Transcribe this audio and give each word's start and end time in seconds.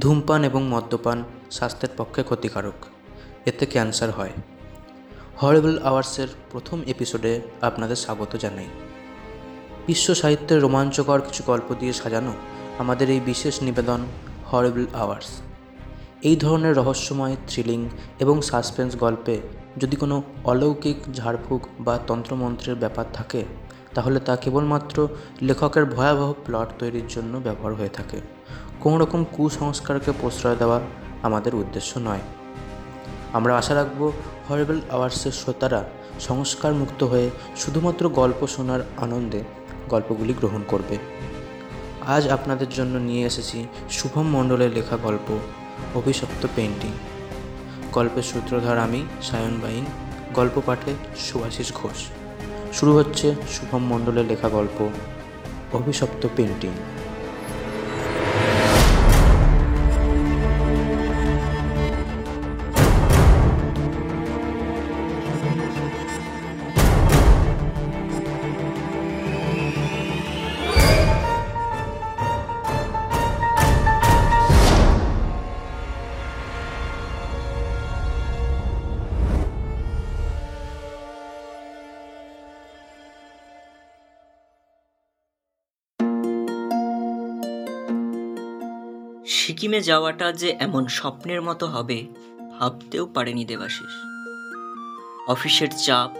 ধূমপান 0.00 0.44
এবং 0.44 0.62
মদ্যপান 0.68 1.24
স্বাস্থ্যের 1.50 1.88
পক্ষে 1.96 2.22
ক্ষতিকারক। 2.22 2.84
এতে 3.46 3.66
ক্যান্সার 3.66 4.10
হয়। 4.10 4.30
হরেবল 5.42 5.78
আওয়ার্সের 5.78 6.28
প্রথম 6.52 6.82
এপিসোডে 6.86 7.40
আপনাদের 7.60 7.96
স্বাগত 7.96 8.36
জানাই। 8.36 8.66
বিশ্ব 9.86 10.14
সাহিত্যের 10.14 10.60
রোমাঞ্চকর 10.60 11.20
কিছু 11.20 11.42
গল্প 11.46 11.74
দিয়ে 11.78 11.92
সাজানো 11.92 12.32
আমাদের 12.78 13.10
এই 13.10 13.20
বিশেষ 13.20 13.62
নিবেদন 13.62 14.00
হরেবল 14.52 14.86
আওয়ার্স 14.94 15.26
এই 16.22 16.36
ধরনের 16.36 16.76
রহস্যময় 16.76 17.36
থ্রিলিং 17.48 17.88
এবং 18.18 18.42
সাসপেন্স 18.42 18.96
গল্পে 18.96 19.40
যদি 19.78 19.96
কোনো 19.96 20.22
অলৌকিক, 20.44 20.96
ঝাড়ফুঁক 21.12 21.68
বা 21.80 21.98
তন্ত্রমন্ত্রের 22.06 22.76
ব্যাপার 22.76 23.04
থাকে 23.12 23.44
তাহলে 23.94 24.20
তা 24.20 24.36
কেবলমাত্র 24.36 25.08
লেখকের 25.42 25.84
ভয়াবহ 25.84 26.32
প্লট 26.32 26.68
তৈরির 26.78 27.06
জন্য 27.08 27.38
ব্যবহার 27.38 27.74
হয়ে 27.74 27.88
থাকে। 27.88 28.20
কোনো 28.80 28.98
রকম 28.98 29.24
কুসংস্কারকে 29.32 30.12
প্রশ্রয় 30.20 30.56
দেওয়া 30.56 30.80
আমাদের 31.22 31.54
উদ্দেশ্য 31.54 31.98
নয়। 31.98 32.20
আমরা 33.32 33.58
আশা 33.58 33.74
রাখব 33.74 34.12
হরেবল 34.50 34.80
আওয়ার্সের 34.90 35.32
শ্রোতারা 35.32 35.84
সংস্কার 36.20 36.74
মুক্ত 36.74 37.02
হয়ে 37.02 37.30
শুধুমাত্র 37.56 38.08
গল্প 38.08 38.46
শোনার 38.46 38.80
আনন্দে 38.96 39.42
গল্পগুলি 39.88 40.34
গ্রহণ 40.34 40.62
করবে। 40.68 40.98
আজ 42.06 42.28
আপনাদের 42.28 42.68
জন্য 42.68 42.96
নিয়ে 42.98 43.26
এসেছি 43.26 43.66
শুভম 43.90 44.22
মণ্ডলের 44.22 44.70
লেখা 44.70 44.96
গল্প, 44.96 45.38
অভিশপ্ত 45.94 46.46
পেন্টিং 46.56 46.92
গল্পের 47.92 48.22
সূত্রধার 48.22 48.78
আমি 48.78 49.06
সায়ন 49.22 49.60
বাইন, 49.62 49.84
গল্প 50.34 50.62
পাঠে 50.66 50.94
সুভাষিস 51.16 51.72
ঘোষ। 51.74 52.23
শুরু 52.74 52.92
হচ্ছে 52.98 53.26
শুভম 53.54 53.82
মণ্ডলের 53.84 54.26
লেখা 54.26 54.48
গল্প 54.48 54.78
অভিশপ্ত 55.72 56.22
পেন্টিং। 56.36 56.72
সিকিমে 89.44 89.80
যাওয়াটা 89.80 90.28
যে 90.32 90.48
এমন 90.66 90.84
স্বপ্নের 90.98 91.40
মতো 91.42 91.66
হবে, 91.66 91.98
ভাবতেও 92.58 93.04
পারেনি 93.06 93.44
দেবাশিস। 93.44 93.94
অফিসের 95.28 95.70
চাপ 95.86 96.10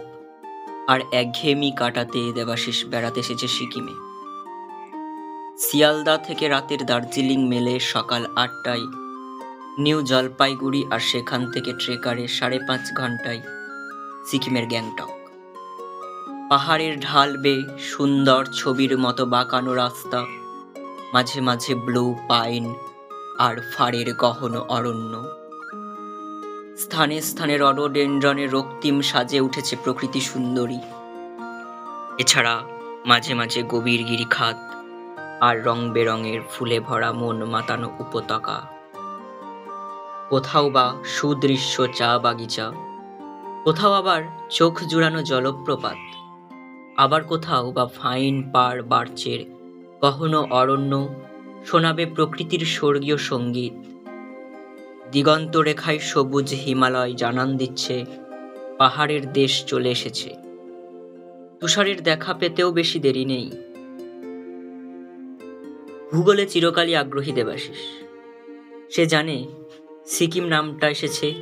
আর 0.87 0.99
একঘেয়েমি 1.11 1.69
কাটাতে 1.71 2.21
দেবাশিস 2.33 2.77
বেড়াতে 2.91 3.19
এসেছে 3.19 3.47
সিকিমে। 3.47 3.95
শিয়ালদা 5.63 6.15
থেকে 6.17 6.45
রাতের 6.47 6.81
দার্জিলিং 6.85 7.39
মেলে 7.47 7.73
সকাল 7.93 8.23
আটটায় 8.35 8.85
নিউ 9.77 9.99
জলপাইগুড়ি 10.01 10.81
আর 10.91 11.01
সেখান 11.11 11.41
থেকে 11.51 11.71
ট্রেকারে 11.73 12.25
সাড়ে 12.27 12.59
পাঁচ 12.67 12.83
ঘন্টায় 12.93 13.41
সিকিমের 14.27 14.65
গ্যাংটক। 14.67 15.11
পাহাড়ের 16.49 16.93
ঢাল 16.99 17.29
বেয়ে 17.37 17.63
সুন্দর 17.91 18.41
ছবির 18.53 18.93
মতো 18.97 19.23
বাঁকানো 19.25 19.71
রাস্তা, 19.73 20.19
মাঝে 21.13 21.39
মাঝে 21.41 21.71
ব্লু 21.85 22.05
পাইন 22.29 22.65
আর 23.39 23.55
ফাড়ের 23.73 24.13
গহন 24.13 24.55
অরণ্য। 24.55 25.23
স্থানে 26.77 27.21
স্থানে 27.21 27.57
রডোডেন্ড্রনের 27.57 28.51
রক্তিম 28.51 29.01
সাজে 29.01 29.39
উঠেছে 29.39 29.75
প্রকৃতি 29.83 30.21
সুন্দরী। 30.21 30.79
এছাড়া 32.17 32.61
মাঝে 33.05 33.33
মাঝে 33.33 33.63
গভীর 33.63 34.03
গিরিখাত 34.03 34.55
আর 35.41 35.65
রং 35.65 35.89
বেরঙের 35.89 36.41
ফুলে 36.51 36.79
ভরা 36.79 37.11
মন 37.11 37.45
মাতানো 37.45 37.91
উপত্যকা। 37.99 38.61
কোথাও 40.29 40.69
বা 40.69 40.95
সুদৃশ্য 41.05 41.87
চা 41.93 42.19
বাগিচা, 42.19 42.71
কোথাও 43.63 43.93
আবার 43.93 44.21
চোখ 44.49 44.83
জুড়ানো 44.83 45.21
জলপ্রপাত, 45.23 45.97
আবার 46.97 47.23
কোথাও 47.23 47.71
বা 47.71 47.85
ফাইন 47.85 48.51
পার 48.51 48.83
বার্চের 48.83 49.39
গহন 50.01 50.35
অরণ্য 50.35 51.07
শোনাবে 51.65 52.05
প্রকৃতির 52.05 52.59
স্বর্গীয় 52.59 53.17
সংগীত। 53.17 53.73
দিগন্ত 55.11 55.57
রেখায় 55.57 55.99
সবুজ 55.99 56.53
হিমালয় 56.53 57.13
জানান 57.13 57.57
দিচ্ছে, 57.57 58.05
পাহাড়ের 58.77 59.33
দেশ 59.33 59.65
চলে 59.65 59.91
এসেছে। 59.91 60.35
তুষারের 61.59 62.03
দেখা 62.03 62.33
পেতেও 62.33 62.71
বেশি 62.71 62.99
দেরি 62.99 63.25
নেই। 63.25 63.51
ভূগোলে 66.13 66.47
চিরকালই 66.47 66.95
আগ্রহী 66.95 67.31
দেবাশিস। 67.31 68.05
সে 68.89 69.05
জানে, 69.05 69.45
সিকিম 70.05 70.43
নামটা 70.43 70.89
এসেছে 70.89 71.33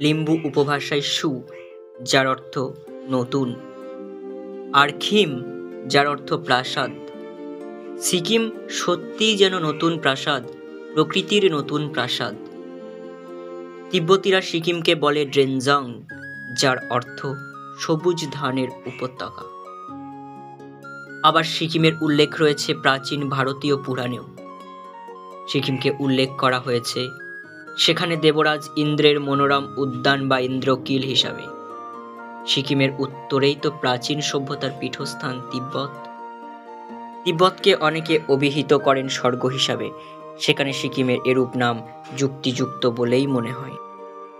লিম্বু 0.00 0.38
উপভাষায় 0.44 1.00
সু, 1.00 1.42
যার 2.02 2.26
অর্থ 2.26 2.58
নতুন। 3.10 3.54
আর 4.72 4.88
খিম 5.00 5.42
যার 5.86 6.06
অর্থ 6.06 6.32
প্রাসাদ। 6.32 6.90
সিকিম 8.02 8.50
সত্যিই 8.70 9.36
যেন 9.36 9.58
নতুন 9.58 9.98
প্রাসাদ, 9.98 10.42
প্রকৃতির 10.94 11.54
নতুন 11.54 11.88
প্রাসাদ। 11.88 12.34
তিব্বতীরা 13.90 14.40
সিকিমকে 14.40 14.94
বলে 14.94 15.24
ড্রেনজং, 15.24 16.02
যার 16.60 16.76
অর্থ 16.90 17.26
সবুজ 17.78 18.26
ধানের 18.32 18.68
উপত্যকা। 18.86 19.42
আবার 21.28 21.44
সিকিমের 21.44 21.92
উল্লেখ 22.00 22.40
রয়েছে 22.40 22.74
প্রাচীন 22.74 23.28
ভারতীয় 23.28 23.76
পুরাণেও। 23.76 24.22
সিকিমকে 25.48 25.92
উল্লেখ 25.98 26.28
করা 26.38 26.60
হয়েছে 26.60 27.08
সেখানে 27.78 28.16
দেবরাজ 28.16 28.68
ইন্দ্রের 28.76 29.20
মনোরম 29.20 29.74
উদ্যান 29.76 30.28
বা 30.28 30.38
ইন্দ্রকিল 30.38 31.02
হিসাবে। 31.02 31.42
সিকিমের 32.46 32.90
উত্তরেই 32.98 33.56
তো 33.62 33.70
প্রাচীন 33.70 34.20
সভ্যতার 34.20 34.70
পীঠস্থান 34.80 35.40
তিব্বত। 35.50 36.07
তিব্বতকে 37.24 37.76
অনেকে 37.76 38.14
অভিহিত 38.28 38.72
করেন 38.74 39.08
স্বর্গ 39.08 39.46
হিসাবে। 39.46 39.90
সেখানে 40.40 40.72
সিকিমের 40.72 41.18
এরূপ 41.24 41.56
নাম 41.56 41.76
যুক্তিযুক্ত 42.16 42.86
বলেই 42.86 43.26
মনে 43.26 43.52
হয়। 43.52 43.76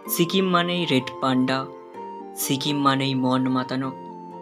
সিকিম 0.08 0.46
মানেই 0.48 0.86
রেড 0.86 1.08
পান্ডা, 1.20 1.66
সিকিম 2.36 2.76
মানেই 2.76 3.14
মন 3.14 3.42
মাতানো, 3.48 3.90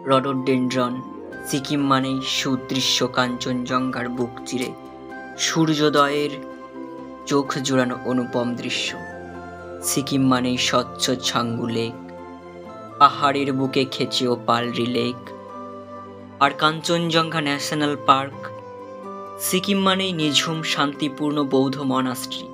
রডোডেন্ড্রন, 0.05 1.01
সিকিম 1.47 1.81
মানেই 1.81 2.21
সুদৃশ্য 2.21 3.07
কাঞ্চনজঙ্ঘার 3.07 4.09
বুক 4.09 4.33
চিরে, 4.45 4.69
সূর্যোদয়ের 5.37 6.29
চোখ 7.25 7.57
জোড়ানো 7.57 7.95
অনুপম 8.05 8.55
দৃশ্য। 8.55 8.95
সিকিম 9.83 10.23
মানেই 10.27 10.57
স্বচ্ছ 10.57 11.11
ছাঙ্গু 11.23 11.67
লেক, 11.67 11.95
পাহাড়ের 12.99 13.53
বুকে 13.53 13.85
খেচিও 13.85 14.33
পালরি 14.45 14.85
লেক 14.85 15.19
আর 16.39 16.51
কাঞ্চনজঙ্ঘা 16.51 17.41
ন্যাশনাল 17.41 17.97
পার্ক, 18.05 18.47
সিকিম 19.39 19.79
মানেই 19.79 20.11
নিঝুম, 20.11 20.63
শান্তিপূর্ণ 20.63 21.43
বৌদ্ধ 21.43 21.81
মনাস্ট্রি। 21.81 22.47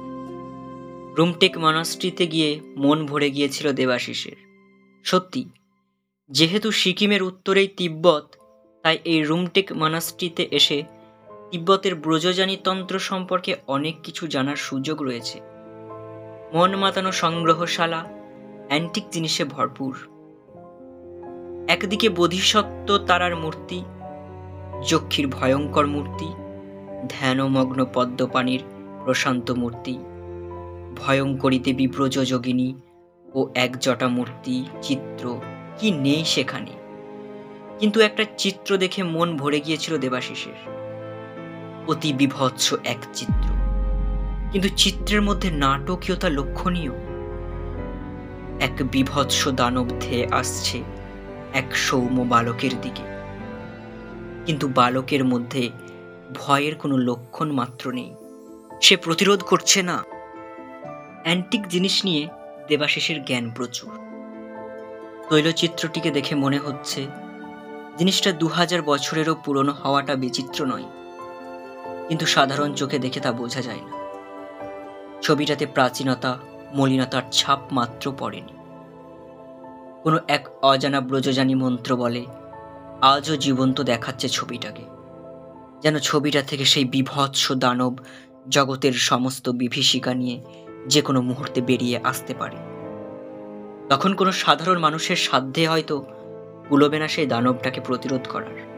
রুমটেক 1.17 1.57
মনাস্ট্রিতে 1.57 2.27
গিয়ে 2.27 2.59
মন 2.77 3.05
ভরে 3.05 3.31
গিয়েছিল 3.31 3.72
দেবাশিসের। 3.72 4.35
সত্যি, 5.03 5.49
যেহেতু 6.29 6.72
সিকিমের 6.72 7.23
উত্তরেই 7.23 7.67
তিব্বত, 7.67 8.35
তাই 8.81 8.97
এই 9.05 9.23
রুমটেক 9.23 9.72
মনাস্ট্রিতে 9.72 10.47
এসে 10.51 10.83
তিব্বতের 11.51 11.95
ব্রজজানী 11.95 12.57
তন্ত্র 12.63 12.99
সম্পর্কে 12.99 13.55
অনেক 13.67 13.96
কিছু 14.03 14.28
জানার 14.28 14.55
সুযোগ 14.55 15.02
রয়েছে। 15.02 15.40
মন 16.53 16.75
মাতানো 16.75 17.11
সংগ্রহশালা, 17.11 18.02
অ্যান্টিক 18.67 19.03
জিনিসে 19.11 19.43
ভরপুর। 19.43 20.12
একদিকে 21.67 22.09
বোধিসত্ত্ব 22.09 22.97
তারার 22.97 23.35
মূর্তি, 23.35 23.83
যক্ষীর 24.89 25.27
ভয়ঙ্কর 25.27 25.87
মূর্তি, 25.87 26.25
ধ্যানমগ্ন 27.09 27.85
পদ্মপাণির 27.93 28.63
প্রশান্ত 29.05 29.51
মূর্তি 29.51 29.97
ভয়ঙ্করী 30.97 31.59
দেবী 31.59 31.87
ব্রজযোগিনী 31.87 32.73
ও 33.33 33.49
একজটা 33.55 34.07
মূর্তি, 34.07 34.65
চিত্র, 34.81 35.41
কি 35.77 35.91
নেই 35.91 36.23
সেখানে? 36.25 36.71
কিন্তু 37.79 37.99
একটা 37.99 38.25
চিত্র 38.37 38.77
দেখে 38.77 39.03
মন 39.03 39.37
ভরে 39.37 39.59
গিয়েছিল 39.59 39.97
দেবাশিসের। 39.97 40.73
অতি 41.87 42.13
বিভৎস 42.13 42.73
এক 42.73 42.97
চিত্র। 43.13 43.53
কিন্তু 44.51 44.69
চিত্রের 44.69 45.21
মধ্যে 45.21 45.51
নাটকীয়তা 45.51 46.29
লক্ষণীয়। 46.29 46.91
এক 48.59 48.71
বিভৎস 48.91 49.47
দানব 49.47 49.87
ধেয়ে 49.99 50.27
আসছে। 50.31 50.83
এক 51.53 51.76
সৌম্য 51.76 52.22
বালকের 52.22 52.82
দিকে। 52.82 53.03
কিন্তু 54.46 54.67
বালকের 54.67 55.26
মধ্যে 55.26 55.70
ভয়ের 56.34 56.76
কোনো 56.76 56.97
লক্ষণ 56.97 57.52
মাত্র 57.52 57.91
নেই। 57.91 58.16
সে 58.82 58.97
প্রতিরোধ 58.97 59.44
করছে 59.44 59.82
না। 59.82 60.03
অ্যান্টিক 61.23 61.67
জিনিস 61.67 62.05
নিয়ে 62.05 62.28
দেবাশিসের 62.67 63.26
জ্ঞান 63.26 63.52
প্রচুর। 63.52 63.91
তৈলচিত্রটিকে 65.29 66.11
দেখে 66.11 66.35
মনে 66.35 66.58
হচ্ছে 66.58 67.08
জিনিসটা 67.97 68.32
দু 68.32 68.47
হাজার 68.47 68.82
বছরেরও 68.82 69.35
পুরনো 69.35 69.72
হওয়াটা 69.72 70.16
বিচিত্র 70.16 70.66
নয়। 70.66 70.84
কিন্তু 72.08 72.26
সাধারণ 72.26 72.73
চোখে 72.73 72.99
দেখে 72.99 73.20
তা 73.20 73.32
বোঝা 73.32 73.61
যায় 73.61 73.82
না। 73.82 74.03
ছবিটাতে 75.22 75.66
প্রাচীনতা, 75.66 76.38
মলিনতার 76.73 77.23
ছাপ 77.32 77.59
মাত্র 77.72 78.14
পড়েনি। 78.20 78.62
কোনো 80.03 80.20
এক 80.28 80.47
অজানা 80.61 81.02
ব্রজজানী 81.02 81.55
মন্ত্র 81.55 81.96
বলে, 81.96 82.26
আজও 83.02 83.35
জীবন্ত 83.35 83.82
দেখাচ্ছে 83.82 84.29
ছবিটাকে। 84.29 84.84
যেন 85.82 86.00
ছবিটা 86.00 86.41
থেকে 86.41 86.66
সেই 86.66 86.85
বিভৎস 86.85 87.52
দানব 87.52 87.97
জগতের 88.50 88.94
সমস্ত 88.94 89.50
বিভীষিকা 89.50 90.14
নিয়ে 90.14 90.44
যে 90.88 91.02
কোনো 91.02 91.22
মুহূর্তে 91.22 91.61
বেরিয়ে 91.61 92.00
আসতে 92.03 92.34
পারে। 92.34 92.58
তখন 93.90 94.14
কোনো 94.14 94.32
সাধারণ 94.32 94.78
মানুষের 94.78 95.16
সাধ্যে 95.16 95.67
হয়তো 95.67 96.06
কুলবে 96.70 96.99
না 96.99 97.08
সেই 97.08 97.26
দানবটাকে 97.26 97.82
প্রতিরোধ 97.82 98.28
করার। 98.29 98.73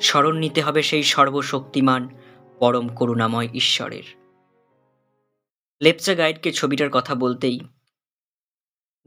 স্মরণ 0.00 0.36
নিতে 0.36 0.62
হবে 0.62 0.82
সেই 0.82 1.02
সর্বশক্তিমান, 1.02 2.08
পরম 2.58 2.88
করুণাময় 2.88 3.48
ঈশ্বরের। 3.54 4.02
লেপচা 5.82 6.14
গাইডকে 6.14 6.52
ছবিটার 6.52 6.90
কথা 6.90 7.14
বলতেই 7.14 7.60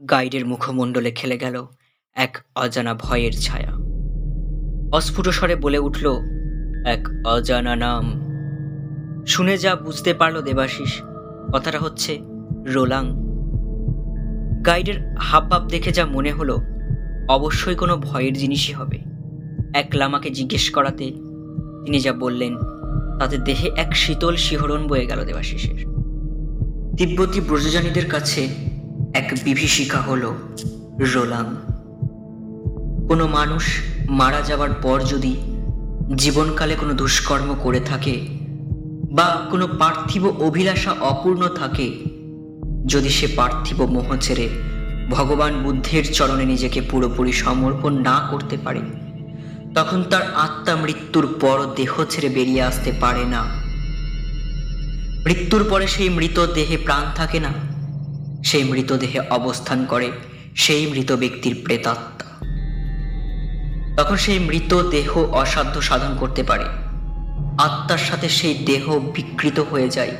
গাইডের 0.02 0.46
মুখমণ্ডলে 0.46 1.10
খেলে 1.10 1.38
গেল 1.38 1.66
এক 2.14 2.38
অজানা 2.56 2.94
ভয়ের 2.94 3.32
ছায়া। 3.32 3.72
অস্ফুট 4.92 5.28
স্বরে 5.28 5.56
বলে 5.56 5.78
উঠল, 5.78 6.06
এক 6.84 7.08
অজানা 7.26 7.76
নাম। 7.76 8.04
শুনে 9.26 9.58
যা 9.58 9.76
বুঝতে 9.76 10.14
পারল 10.14 10.42
দেবাশিস, 10.42 11.02
কথাটা 11.54 11.78
হচ্ছে 11.78 12.18
রোলাং। 12.66 13.04
গাইডের 14.62 15.16
হাবভাব 15.18 15.68
দেখে 15.68 15.92
যা 15.92 16.06
মনে 16.06 16.32
হলো, 16.32 16.58
অবশ্যই 17.28 17.74
কোনো 17.74 17.96
ভয়ের 17.96 18.32
জিনিসই 18.32 18.72
হবে। 18.72 18.98
এক 19.74 19.88
লামাকে 19.94 20.30
জিজ্ঞেস 20.30 20.70
করাতে 20.70 21.04
তিনি 21.84 22.00
যা 22.00 22.12
বললেন, 22.12 22.56
তাতে 23.20 23.38
দেহে 23.38 23.70
এক 23.76 23.96
শীতল 23.96 24.36
শিহরণ 24.36 24.86
বয়ে 24.86 25.06
গেল 25.06 25.24
দেবাশিসের। 25.24 25.78
তিব্বতী 26.96 27.40
ব্রজজানীদের 27.40 28.06
কাছে 28.08 28.48
এক 29.16 29.34
বিভীষিকা 29.44 30.00
হলো 30.00 30.30
রোলাং 31.14 31.46
কোনো 33.08 33.26
মানুষ 33.26 33.64
মারা 34.10 34.40
যাওয়ার 34.40 34.72
পর 34.82 35.00
যদি 35.00 35.36
জীবনকালে 36.16 36.74
কোনো 36.74 36.92
দুষ্কর্ম 36.92 37.54
করে 37.62 37.80
থাকে 37.80 38.26
বা 39.12 39.46
কোনো 39.50 39.66
পার্থিব 39.66 40.24
অভিলাষা 40.26 40.92
অপূর্ণ 41.00 41.48
থাকে, 41.48 41.86
যদি 42.86 43.08
সে 43.08 43.26
পার্থিব 43.36 43.78
মোহ 43.82 44.16
ছেড়ে 44.16 44.48
ভগবান 45.10 45.62
বুদ্ধের 45.62 46.12
চরণে 46.12 46.44
নিজেকে 46.44 46.80
পুরোপুরি 46.80 47.32
সমর্পণ 47.32 47.92
না 47.98 48.28
করতে 48.30 48.56
পারে, 48.64 48.82
তখন 49.74 50.02
তার 50.02 50.24
আত্মা 50.34 50.74
মৃত্যুর 50.76 51.26
পর 51.40 51.58
দেহ 51.76 51.92
ছেড়ে 52.04 52.28
বেরিয়ে 52.28 52.62
আসতে 52.62 52.92
পারে 53.00 53.24
না। 53.24 53.42
মৃত্যুর 55.24 55.64
পরে 55.70 55.86
সেই 55.86 56.08
মৃত 56.08 56.46
দেহে 56.54 56.76
প্রাণ 56.76 57.04
থাকে 57.14 57.40
না? 57.40 57.75
সেই 58.46 58.64
মৃতদেহে 58.64 59.20
অবস্থান 59.20 59.84
করে 59.84 60.12
সেই 60.56 60.86
মৃত 60.86 61.12
ব্যক্তির 61.12 61.60
প্রেতাত্মা। 61.64 62.26
তখন 63.96 64.16
সেই 64.16 64.38
মৃত 64.38 64.90
দেহ 64.90 65.18
অসাধ্য 65.18 65.82
সাধন 65.82 66.16
করতে 66.16 66.42
পারে। 66.42 66.64
আত্মার 67.58 67.98
সাথে 67.98 68.28
সেই 68.28 68.54
দেহ 68.54 68.98
বিকৃত 68.98 69.60
হয়ে 69.60 69.88
যায়। 69.88 70.16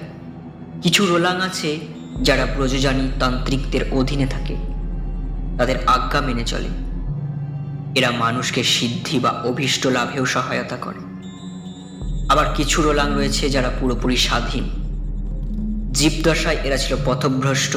কিছু 0.82 1.06
রোলাং 1.06 1.40
আছে 1.40 1.78
যারা 2.22 2.46
ব্রজজানী 2.46 3.08
তান্ত্রিকদের 3.20 3.80
অধীনে 3.92 4.26
থাকে। 4.26 4.56
তাদের 5.58 5.76
আজ্ঞা 5.86 6.20
মেনে 6.20 6.44
চলে। 6.44 6.68
এরা 7.94 8.10
মানুষকে 8.10 8.64
সিদ্ধি 8.64 9.18
বা 9.18 9.30
অভীষ্ট 9.30 9.86
লাভেও 9.86 10.26
সহায়তা 10.26 10.76
করে। 10.76 10.98
আবার 12.28 12.46
কিছু 12.54 12.82
রোলাং 12.82 13.14
রয়েছে 13.14 13.50
যারা 13.50 13.70
পুরোপুরি 13.80 14.16
স্বাধীন। 14.16 14.64
জীবদশায় 15.92 16.56
এরা 16.64 16.76
ছিল 16.76 16.96
পথভ্রষ্ট 17.04 17.76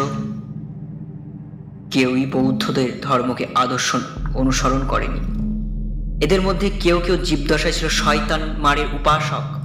কেউই 1.91 2.25
বৌদ্ধদের 2.25 3.01
ধর্মকে 3.01 3.47
আদর্শ 3.55 3.95
অনুসরণ 4.35 4.87
করেনি। 4.87 5.39
এদের 6.25 6.41
মধ্যে 6.41 6.69
কেউ 6.69 7.01
কেউ 7.05 7.17
জীবদশায় 7.17 7.73
ছিল 7.73 7.89
শয়তান 7.89 8.55
মারের 8.57 8.85
উপাসক। 8.93 9.59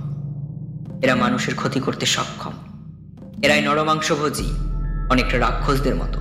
এরা 1.04 1.14
মানুষের 1.14 1.54
ক্ষতি 1.54 1.80
করতে 1.80 2.06
সক্ষম। 2.06 2.52
এরাই 3.42 3.62
নরমাংসভোজী, 3.62 4.52
অনেকটা 5.10 5.38
রাক্ষসদের 5.38 5.94
মতো। 5.94 6.20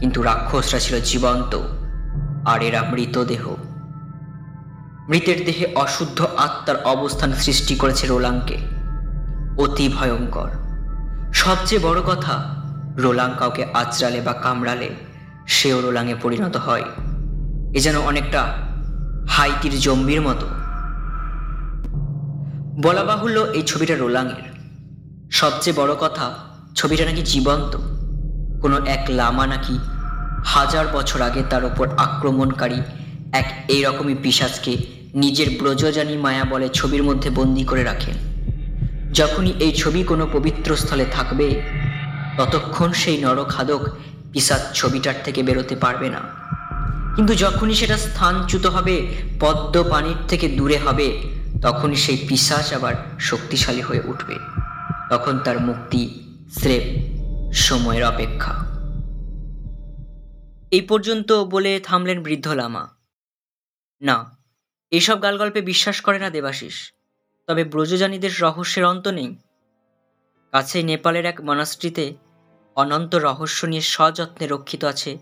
কিন্তু 0.00 0.22
রাক্ষসরা 0.22 0.80
ছিল 0.80 1.00
জীবন্ত, 1.00 1.58
আর 2.46 2.62
এরা 2.62 2.82
মৃতদেহ। 2.82 3.54
মৃতের 5.08 5.44
দেহে 5.44 5.66
অশুদ্ধ 5.74 6.26
আত্মার 6.36 6.84
অবস্থান 6.84 7.32
সৃষ্টি 7.32 7.74
করেছে 7.74 8.06
রোলাংকে 8.06 8.58
অতি 9.58 9.88
ভয়ঙ্কর। 9.88 10.50
সবচেয়ে 11.32 11.84
বড় 11.84 12.00
কথা 12.02 12.63
রোলাং 12.96 13.30
কাউকে 13.38 13.66
আচরালে 13.74 14.20
বা 14.20 14.32
কামড়ালে, 14.32 14.88
সেও 15.46 15.80
রোলাঙে 15.80 16.14
পরিণত 16.22 16.56
হয়। 16.56 16.84
এ 17.74 17.80
যেন 17.80 17.96
অনেকটা 17.96 18.52
হাইতির 19.28 19.78
জম্বির 19.78 20.20
মতো। 20.20 20.46
বলা 22.82 23.04
বাহুল্য 23.04 23.40
এই 23.40 23.62
ছবিটা 23.62 23.96
রোলাঙের 23.96 24.42
সবচেয়ে 25.30 25.76
বড় 25.76 25.94
কথা, 26.00 26.34
ছবিটা 26.74 27.04
নাকি 27.04 27.22
জীবন্ত। 27.22 27.76
কোনো 28.62 28.86
এক 28.86 29.06
লামা 29.08 29.46
নাকি 29.46 29.78
হাজার 30.44 30.86
বছর 30.92 31.22
আগে 31.22 31.42
তার 31.50 31.64
ওপর 31.64 31.88
আক্রমণকারী 31.96 32.82
এক 33.32 33.64
এইরকমই 33.68 34.14
পিসাজকে 34.22 34.76
নিজের 35.14 35.46
ব্রজজানী 35.58 36.16
মায়া 36.16 36.44
বলে 36.44 36.68
ছবির 36.68 37.02
মধ্যে 37.02 37.30
বন্দি 37.30 37.64
করে 37.64 37.84
রাখেন। 37.84 38.14
যখনই 39.12 39.52
এই 39.60 39.72
ছবি 39.72 40.02
কোনো 40.02 40.28
পবিত্র 40.32 40.76
স্থলে 40.76 41.04
থাকবে 41.12 41.62
ততক্ষণ 42.36 42.92
সেই 42.92 43.20
নরখাদক 43.20 43.80
পিসাজ 44.32 44.60
ছবিটার 44.74 45.14
থেকে 45.24 45.42
বেরোতে 45.42 45.76
পারবে 45.76 46.08
না। 46.08 46.20
কিন্তু 47.16 47.34
যখনই 47.34 47.74
সেটা 47.74 47.96
স্থানচ্যুত 47.96 48.66
হবে, 48.66 49.12
পদ্ম 49.40 49.90
পানির 49.90 50.16
থেকে 50.28 50.48
দূরে 50.48 50.78
হবে, 50.78 51.22
তখনই 51.62 51.96
সেই 51.96 52.16
পিসাচ 52.28 52.72
আবার 52.72 52.94
শক্তিশালী 53.20 53.80
হয়ে 53.80 54.00
উঠবে। 54.04 54.38
তখন 55.10 55.38
তার 55.38 55.60
মুক্তি 55.60 56.24
স্রেফ 56.52 57.14
সময়ের 57.54 58.04
অপেক্ষা। 58.04 58.52
এই 60.70 60.80
পর্যন্ত 60.80 61.32
বলে 61.32 61.80
থামলেন 61.80 62.22
বৃদ্ধ 62.22 62.48
লামা। 62.48 62.88
না, 64.02 64.36
এসব 64.90 65.22
গালগল্পে 65.22 65.60
বিশ্বাস 65.60 66.00
করে 66.00 66.18
না 66.18 66.30
দেবাশিস। 66.30 66.92
তবে 67.46 67.64
ব্রজজানীদের 67.64 68.30
রহস্যের 68.40 68.84
অন্ত 68.84 69.08
নেই। 69.08 69.36
কাছেই 70.52 70.82
নেপালের 70.82 71.24
এক 71.24 71.40
মনাস্ট্রিতে 71.40 72.14
অনন্ত 72.76 73.14
রহস্য 73.14 73.66
নিয়ে 73.66 73.82
সযত্নে 73.82 74.46
রক্ষিত 74.46 74.84
আছে 74.84 75.18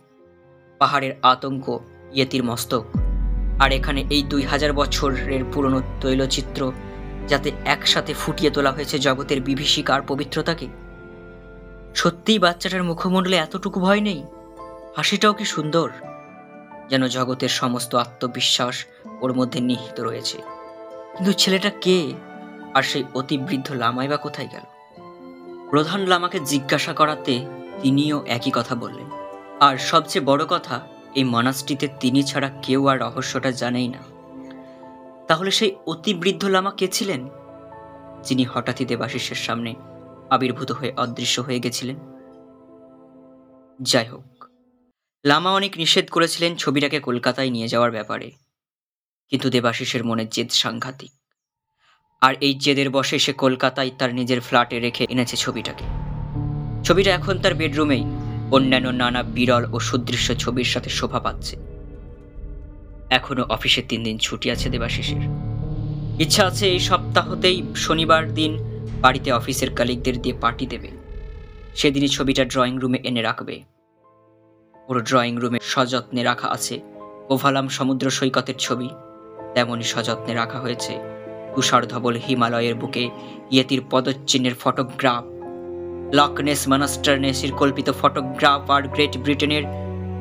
পাহাড়ের 0.79 1.13
আতঙ্ক, 1.23 1.81
ইয়েতির 2.13 2.45
মস্তক। 2.45 2.85
আর 3.61 3.73
এখানে 3.73 4.05
এই 4.11 4.23
দুই 4.23 4.43
হাজার 4.43 4.73
বছরের 4.73 5.45
পুরনো 5.53 5.83
তৈলচিত্র 6.01 6.73
যাতে 7.29 7.53
একসাথে 7.65 8.15
ফুটিয়ে 8.15 8.51
তোলা 8.51 8.71
হয়েছে 8.73 8.99
জগতের 8.99 9.41
বিভীষিকার 9.41 10.03
পবিত্রতাকে? 10.03 10.69
সত্যিই 11.95 12.39
বাচ্চাটার 12.39 12.83
মুখমণ্ডলে 12.83 13.37
এতটুকু 13.37 13.81
ভয় 13.81 14.01
নেই? 14.01 14.25
হাসিটাও 14.97 15.33
কি 15.33 15.45
সুন্দর? 15.45 15.91
যেন 16.91 17.07
জগতের 17.07 17.49
সমস্ত 17.49 17.95
আত্মবিশ্বাস 17.95 18.87
ওর 19.21 19.35
মধ্যে 19.35 19.61
নিহিত 19.61 20.01
রয়েছে। 20.01 20.39
কিন্তু 21.17 21.33
ছেলেটা 21.33 21.71
কে? 21.71 22.13
আর 22.75 22.83
সেই 22.83 23.05
অতিবৃদ্ধ 23.15 23.73
লামাই 23.73 24.09
বা 24.09 24.17
কোথায় 24.17 24.49
গেল? 24.53 24.82
প্রধান 25.73 26.07
লামাকে 26.07 26.41
জিজ্ঞাসা 26.41 26.93
করাতে 26.93 27.47
তিনিও 27.83 28.25
একই 28.27 28.51
কথা 28.55 28.75
বললেন। 28.75 29.07
আর 29.61 29.79
সবচেয়ে 29.79 30.25
বড় 30.25 30.47
কথা, 30.47 30.89
এই 31.15 31.25
মানাসটিতে 31.25 31.89
তিনি 32.01 32.23
ছাড়া 32.23 32.51
কেউ 32.63 32.87
আর 32.87 33.01
রহস্যটা 33.01 33.51
জানেই 33.51 33.89
না। 33.89 33.99
তাহলে 35.29 35.51
সেই 35.51 35.77
অতি 35.87 36.15
বৃদ্ধ 36.15 36.45
লামা 36.45 36.71
কে 36.71 36.89
ছিলেন? 36.89 37.29
যিনি 38.25 38.45
হঠাৎই 38.45 38.85
দেবাশিসের 38.85 39.37
সামনে 39.37 39.75
আবির্ভূত 40.31 40.73
হয়ে 40.73 40.93
অদৃশ্য 40.97 41.41
হয়ে 41.41 41.61
গেছিলেন। 41.61 41.97
যাই 43.83 44.07
হোক, 44.07 44.49
লামা 45.25 45.53
অনেক 45.53 45.77
নিষেধ 45.77 46.11
করেছিলেন 46.11 46.57
ছবিটাকে 46.57 47.01
কলকাতায় 47.01 47.51
নিয়ে 47.51 47.69
যাওয়ার 47.69 47.91
ব্যাপারে। 47.91 48.31
কিন্তু 49.29 49.51
দেবাশিসের 49.51 50.05
মনে 50.05 50.27
জেদ 50.27 50.51
সাংঘাতিক। 50.51 51.13
আর 52.23 52.35
এই 52.41 52.55
জেদের 52.55 52.91
বসে 52.91 53.19
সে 53.19 53.33
কলকাতায় 53.33 53.91
তার 53.99 54.15
নিজের 54.15 54.41
ফ্ল্যাটে 54.41 54.81
রেখে 54.81 55.07
এনেছে 55.11 55.37
ছবিটাকে। 55.37 55.85
ছবিটা 56.85 57.11
এখন 57.11 57.39
তার 57.39 57.55
বেডরুমেই। 57.55 58.05
অন্যান্য 58.51 58.89
নানা 58.89 59.23
বিরল 59.23 59.75
ও 59.75 59.81
সুদৃশ্য 59.81 60.35
ছবির 60.35 60.65
সাথে 60.65 60.91
শোভা 60.91 61.21
পাচ্ছে। 61.21 61.57
এখনও 63.11 63.45
অফিসে 63.45 63.83
তিন 63.83 64.05
দিন 64.05 64.19
ছুটি 64.19 64.51
আছে 64.51 64.71
দেবাশিসের। 64.71 65.23
ইচ্ছা 66.19 66.47
আছে 66.47 66.69
এই 66.69 66.79
সপ্তাহতেই 66.79 67.63
শনিবার 67.77 68.35
দিন 68.35 68.59
বাড়িতে 69.01 69.33
অফিসের 69.33 69.75
কালিকদের 69.75 70.23
দিয়ে 70.23 70.35
পার্টি 70.41 70.67
দেবে। 70.67 70.91
সেদিনই 71.75 72.09
ছবিটা 72.09 72.45
ড্রয়িং 72.45 72.79
রুমে 72.79 72.99
এনে 73.03 73.23
রাখবে। 73.23 73.63
পুরো 74.89 75.01
ড্রয়িং 75.01 75.37
রুমে 75.37 75.59
সযত্নে 75.63 76.23
রাখা 76.23 76.49
আছে। 76.49 76.81
ওভালাম 77.29 77.69
সমুদ্র 77.69 78.11
সৈকতের 78.11 78.55
ছবি। 78.59 78.89
তেমনই 79.55 79.83
সযত্নে 79.83 80.35
রাখা 80.35 80.61
হয়েছে 80.61 81.12
তুষার 81.55 81.87
ধবল 81.87 82.17
হিমালয়ের 82.17 82.75
বুকে 82.75 83.11
ইয়েতির 83.51 83.83
পদচিহ্নের 83.91 84.53
ফটোগ্রাফ। 84.61 85.25
লকনেস 86.15 86.69
মানাস্টারনেসির 86.69 87.53
কল্পিত 87.53 87.91
ফটোগ্রাফ 88.03 88.71
আর 88.71 88.89
গ্রেট 88.89 89.19
ব্রিটেনের 89.19 89.63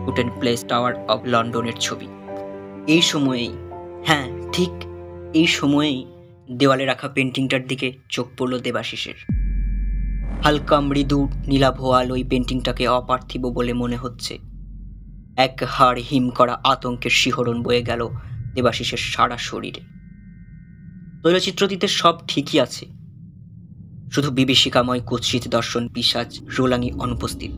উটেন 0.08 0.30
প্লেস 0.40 0.66
টাওয়ার 0.68 0.94
অব 1.08 1.22
লন্ডনের 1.26 1.74
ছবি। 1.80 2.08
এই 2.88 3.02
সময়েই 3.02 3.50
হ্যাঁ 4.06 4.28
ঠিক 4.54 4.70
এই 5.34 5.48
সময়েই 5.48 6.06
দেওয়ালে 6.52 6.86
রাখা 6.86 7.08
পেন্টিংটার 7.08 7.68
দিকে 7.68 7.94
চোখ 8.10 8.28
পড়ল 8.38 8.60
দেবাশিসের। 8.60 9.14
হালকা 10.44 10.82
মৃদু 10.82 11.22
নীলাভ 11.22 11.48
নীলাভোয়াল 11.48 12.12
ওই 12.12 12.24
পেন্টিংটাকে 12.24 12.88
অপার্থিব 12.88 13.42
বলে 13.42 13.74
মনে 13.74 13.96
হচ্ছে। 13.96 14.38
এক 15.38 15.60
হাড় 15.68 16.02
হিম 16.02 16.30
করা 16.30 16.62
আতঙ্কের 16.64 17.12
শিহরণ 17.12 17.64
বয়ে 17.64 17.82
গেল 17.82 18.10
দেবাশিসের 18.54 18.98
সারা 18.98 19.38
শরীরে। 19.38 20.01
তৈলচিত্রটিতে 21.24 21.88
সব 21.88 22.16
ঠিকই 22.28 22.60
আছে। 22.60 22.86
শুধু 24.12 24.32
বিভীষিকাময় 24.32 25.00
কুৎসিত 25.00 25.48
দর্শন 25.48 25.88
পিসাজ 25.88 26.40
রোলাঙ্গি 26.58 26.92
অনুপস্থিত। 26.92 27.52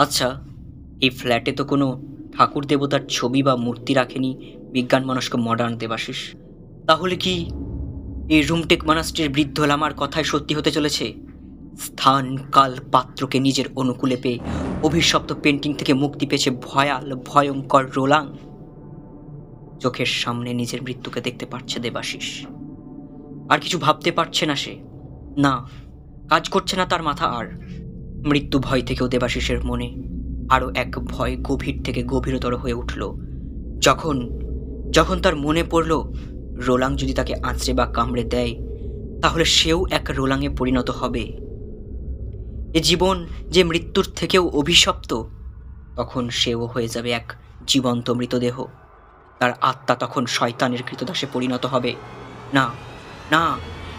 আচ্ছা 0.00 0.40
এই 1.00 1.10
ফ্ল্যাটে 1.10 1.52
তো 1.52 1.64
কোনো 1.64 2.02
ঠাকুর 2.32 2.66
দেবতার 2.66 3.00
ছবি 3.08 3.42
বা 3.42 3.56
মূর্তি 3.56 3.94
রাখেনি 3.94 4.56
বিজ্ঞান 4.72 5.04
মনস্ক 5.04 5.36
মডার্ন 5.36 5.76
দেবাশিস। 5.76 6.34
তাহলে 6.86 7.16
কি 7.16 7.34
এই 8.28 8.42
রুমটেক 8.42 8.84
মানাস্ট্রের 8.84 9.28
বৃদ্ধ 9.28 9.60
লামার 9.60 9.94
কথায় 9.94 10.24
সত্যি 10.24 10.54
হতে 10.54 10.70
চলেছে? 10.70 11.14
স্থান, 11.78 12.36
কাল, 12.52 12.76
পাত্রকে 12.92 13.40
নিজের 13.40 13.64
অনুকূলে 13.76 14.16
পেয়ে 14.16 14.38
অভিশপ্ত 14.82 15.32
পেন্টিং 15.42 15.74
থেকে 15.74 15.94
মুক্তি 15.94 16.26
পেয়েছে 16.26 16.50
ভয়াল, 16.50 17.14
ভয়ঙ্কর 17.14 17.84
রোলাং। 17.96 18.24
চোখের 19.80 20.06
সামনে 20.06 20.54
নিজের 20.54 20.82
মৃত্যুকে 20.82 21.20
দেখতে 21.20 21.46
পাচ্ছে 21.46 21.80
দেবাশিস। 21.80 22.46
আর 23.50 23.58
কিছু 23.58 23.78
ভাবতে 23.78 24.12
পারছে 24.12 24.46
না 24.46 24.56
সে। 24.56 24.76
না, 25.36 25.68
কাজ 26.28 26.48
করছে 26.48 26.76
না 26.76 26.86
তার 26.86 27.02
মাথা, 27.02 27.26
আর 27.26 27.46
মৃত্যু 28.26 28.58
ভয় 28.58 28.82
থেকেও 28.82 29.08
দেবাশিসের 29.08 29.64
মনে 29.64 29.94
আরও 30.50 30.72
এক 30.74 30.98
ভয় 30.98 31.36
গভীর 31.42 31.82
থেকে 31.82 32.02
গভীরতর 32.02 32.56
হয়ে 32.56 32.72
উঠল। 32.72 33.14
যখন 33.78 34.44
যখন 34.90 35.20
তার 35.20 35.36
মনে 35.36 35.64
পড়ল, 35.70 36.12
রোলাং 36.66 36.96
যদি 36.96 37.14
তাকে 37.14 37.34
আঁচড়ে 37.34 37.74
বা 37.74 37.86
কামড়ে 37.86 38.24
দেয়, 38.24 38.56
তাহলে 39.22 39.44
সেও 39.44 39.86
এক 39.90 40.06
রোলাংয়ে 40.10 40.48
পরিণত 40.48 40.90
হবে। 40.90 41.20
এ 42.74 42.80
জীবন 42.82 43.26
যে 43.50 43.64
মৃত্যুর 43.64 44.06
থেকেও 44.16 44.48
অভিশপ্ত, 44.48 45.22
তখন 45.96 46.28
সেও 46.28 46.66
হয়ে 46.66 46.88
যাবে 46.88 47.10
এক 47.10 47.32
জীবন্ত 47.66 48.10
মৃতদেহ। 48.10 48.64
তার 49.38 49.52
আত্মা 49.60 49.94
তখন 49.94 50.26
শয়তানের 50.26 50.82
কৃতদাসে 50.82 51.26
পরিণত 51.32 51.66
হবে। 51.66 51.94
না 52.54 52.70
না, 53.30 53.56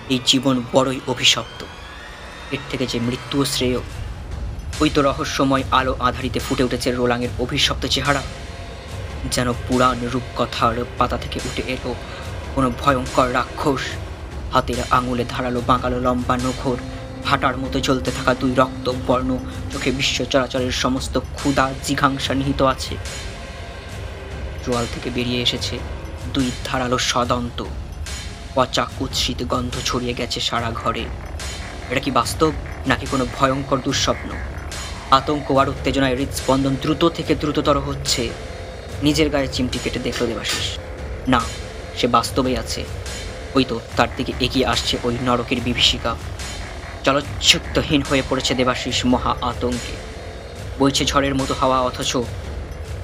এই 0.10 0.20
জীবন 0.26 0.64
বড়ই 0.72 1.00
অভিশপ্ত। 1.08 1.66
এর 2.52 2.60
থেকে 2.70 2.88
যে 2.88 3.00
মৃত্যুও 3.00 3.46
শ্রেয়। 3.46 3.80
ওই 4.80 4.90
তো 4.90 5.02
রহস্যময় 5.02 5.64
আলো 5.72 5.96
আধারিতে 6.00 6.40
ফুটে 6.40 6.64
উঠেছে 6.64 6.92
রোলাংয়ের 6.92 7.30
অভিশপ্ত 7.40 7.86
চেহারা। 7.86 8.22
যেন 9.32 9.54
পুরাণ 9.68 9.98
রূপকথার 10.14 10.86
পাতা 10.98 11.18
থেকে 11.18 11.40
উঠে 11.46 11.72
এলো 11.72 11.96
কোনো 12.56 12.72
ভয়ঙ্কর 12.80 13.34
রাক্ষস। 13.34 13.82
হাতের 14.54 14.76
আঙুলে 14.92 15.26
ধারালো 15.30 15.62
বাঁকালো 15.68 16.00
লম্বা 16.00 16.38
নখর 16.38 16.76
ভাটার 17.24 17.58
মতো 17.58 17.80
জ্বলতে 17.80 18.12
থাকা 18.12 18.36
দুই 18.36 18.54
রক্ত 18.56 18.92
বর্ণ 19.08 19.38
চোখে 19.72 19.92
বিশ্ব 19.92 20.26
চলাচলের 20.26 20.72
সমস্ত 20.72 21.20
ক্ষুধা, 21.36 21.74
জিঘাংসা 21.84 22.34
নিহিত 22.34 22.62
আছে। 22.62 22.98
জোয়াল 24.66 24.86
থেকে 24.94 25.10
বেরিয়ে 25.10 25.42
এসেছে 25.42 25.80
দুই 26.34 26.52
ধারালো 26.66 26.98
সদন্ত। 26.98 27.64
পচা 28.56 28.88
কুৎসিত 29.00 29.44
গন্ধ 29.44 29.74
ছড়িয়ে 29.86 30.14
গেছে 30.14 30.40
সারা 30.40 30.72
ঘরে। 30.72 31.04
এটা 31.90 32.00
কি 32.00 32.12
বাস্তব, 32.12 32.52
নাকি 32.88 33.06
কোনো 33.12 33.26
ভয়ঙ্কর 33.40 33.80
দুঃস্বপ্ন? 33.80 34.30
আতঙ্ক 35.12 35.52
আর 35.52 35.70
উত্তেজনায় 35.70 36.16
হৃদস্পন্দন 36.16 36.76
দ্রুত 36.82 37.10
থেকে 37.10 37.36
দ্রুততর 37.36 37.80
হচ্ছে। 37.80 38.30
নিজের 39.04 39.30
গায়ে 39.30 39.48
চিমটি 39.54 39.80
কেটে 39.84 40.00
দেখল 40.00 40.28
দেবাশিস। 40.28 40.78
না, 41.28 41.42
সে 41.98 42.08
বাস্তবেই 42.08 42.58
আছে। 42.58 42.84
ওই 43.56 43.66
তো, 43.66 43.80
তার 43.98 44.08
দিকে 44.18 44.34
এগিয়ে 44.40 44.66
আসছে 44.66 44.98
ওই 45.04 45.18
নরকের 45.24 45.62
বিভীষিকা। 45.62 46.16
চলচ্চিত্রহীন 47.04 48.02
হয়ে 48.02 48.24
পড়েছে 48.30 48.56
দেবাশিস 48.56 49.06
মহা 49.06 49.36
আতঙ্কে। 49.42 49.96
বইছে 50.80 51.06
ঝড়ের 51.06 51.36
মতো 51.36 51.56
হাওয়া, 51.60 51.82
অথচ 51.82 52.18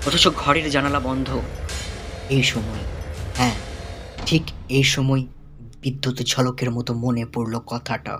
অথচ 0.08 0.28
ঘরের 0.28 0.70
জানালা 0.70 1.00
বন্ধ। 1.00 1.30
এই 2.30 2.44
সময় 2.44 2.84
হ্যাঁ 3.38 3.56
ঠিক 4.26 4.44
এই 4.70 4.84
সময় 4.84 5.24
বিদ্যুৎ 5.82 6.18
ঝলকের 6.22 6.72
মতো 6.72 6.94
মনে 6.94 7.26
পড়ল 7.34 7.60
কথাটা। 7.68 8.16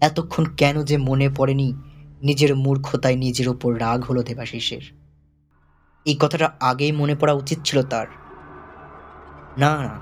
এতক্ষণ 0.00 0.44
কেন 0.56 0.76
যে 0.82 0.96
মনে 0.96 1.28
পড়েনি, 1.36 1.68
নিজের 2.22 2.54
মূর্খতায় 2.54 3.16
নিজের 3.16 3.48
ওপর 3.48 3.70
রাগ 3.80 4.04
হলো 4.04 4.22
দেবাশিসের। 4.22 4.84
এই 6.06 6.16
কথাটা 6.20 6.52
আগেই 6.60 6.92
মনে 6.92 7.14
পড়া 7.14 7.32
উচিত 7.32 7.58
ছিল 7.64 7.82
তার। 7.82 8.06
না 9.58 9.70
না, 9.76 9.94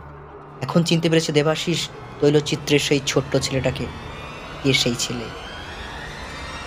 এখন 0.62 0.82
চিনতে 0.82 1.08
পেরেছে 1.08 1.32
দেবাশিস 1.32 1.88
তৈলচিত্রের 2.20 2.78
সেই 2.78 3.00
ছোট্ট 3.06 3.36
ছেলেটাকে, 3.36 3.86
কে 4.62 4.72
সেই 4.72 4.94
ছেলে। 4.98 5.26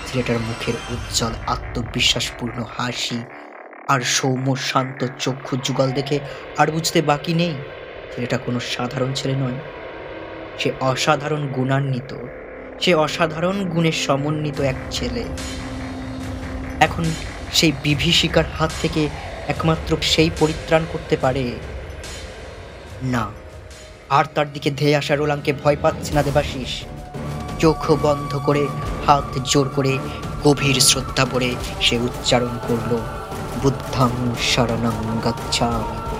ছেলেটার 0.08 0.40
মুখের 0.40 0.74
উজ্জ্বল 0.90 1.34
আত্মবিশ্বাসপূর্ণ 1.48 2.64
হাসি 2.78 3.20
আর 3.88 4.02
সৌম্য 4.02 4.56
শান্ত 4.56 5.08
চক্ষু 5.20 5.58
যুগল 5.58 5.92
দেখে 5.92 6.20
আর 6.58 6.72
বুঝতে 6.72 7.02
বাকি 7.02 7.34
নেই। 7.34 7.56
ছেলেটা 8.16 8.38
কোনো 8.38 8.60
সাধারণ 8.60 9.14
ছেলে 9.14 9.36
নয়। 9.36 9.60
সে 10.60 10.72
অসাধারণ 10.80 11.48
গুণান্বিত। 11.48 12.16
সে 12.80 12.94
অসাধারণ 12.96 13.70
গুণের 13.70 13.92
সমন্বিত 13.92 14.62
এক 14.62 14.76
ছেলে। 14.92 15.24
এখন 16.80 17.04
সেই 17.54 17.72
বিভীষিকার 17.84 18.44
হাত 18.60 18.72
থেকে 18.82 19.10
একমাত্র 19.48 19.98
সেই 20.02 20.30
পরিত্রাণ 20.40 20.84
করতে 20.92 21.18
পারে। 21.18 21.52
না, 23.04 23.28
আর 24.10 24.26
তার 24.36 24.54
দিকে 24.54 24.72
ধেয়ে 24.72 24.96
আসা 24.96 25.16
রোলাংকে 25.16 25.54
ভয় 25.54 25.78
পাচ্ছে 25.82 26.14
না 26.14 26.24
দেবাশিস। 26.24 26.84
চোখ 27.60 27.92
বন্ধ 28.02 28.38
করে, 28.38 28.68
হাত 29.06 29.38
জোর 29.46 29.70
করে, 29.76 29.98
গভীর 30.44 30.76
শ্রদ্ধা 30.82 31.26
পরে 31.26 31.56
সে 31.82 31.98
উচ্চারণ 31.98 32.58
করল। 32.68 33.23
বুদ্ধাং 33.64 34.10
শরণং 34.40 35.20
গচ্ছামি 35.24 36.14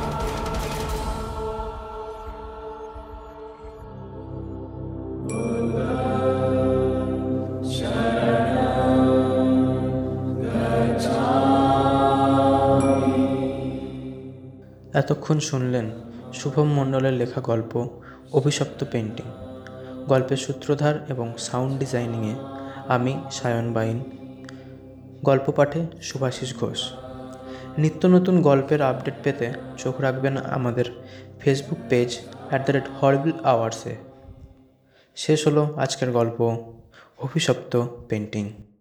এতক্ষণ 14.94 15.40
শুনলেন 15.40 15.92
শুভম 16.34 16.64
মণ্ডলের 16.64 17.14
লেখা 17.14 17.42
গল্প, 17.42 17.88
অভিশপ্ত 18.34 18.84
পেন্টিং 18.92 19.26
গল্পের 20.08 20.38
সূত্রধার 20.38 21.06
এবং 21.10 21.34
সাউন্ড 21.38 21.80
ডিজাইনিংয়ে 21.80 22.36
আমি 22.88 23.20
সায়ন 23.32 23.74
বাইন। 23.74 24.04
গল্প 25.24 25.52
পাঠে 25.52 25.86
সুভাষিস 26.02 26.58
ঘোষ। 26.58 26.94
নিত্য 27.78 28.08
নতুন 28.08 28.42
গল্পের 28.42 28.82
আপডেট 28.82 29.14
পেতে 29.24 29.54
চোখ 29.78 30.02
রাখবেন 30.02 30.38
আমাদের 30.38 30.86
Facebook 31.40 31.78
page 31.90 32.20
at 32.50 32.66
the 32.66 32.72
rate 32.72 32.88
Hornbill 33.02 33.34
আওয়ার্সে 33.44 33.96
শেষ 35.16 35.48
হলো 35.48 35.74
আজকের 35.76 36.12
গল্প, 36.12 36.40
অভিশপ্ত 37.18 37.88
পেন্টিং 38.10 38.73